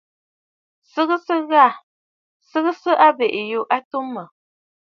[0.93, 1.65] Sɨgɨsə ghâ!
[2.49, 4.25] Sɨgɨgɨsə abèʼè yû a atu mə̀.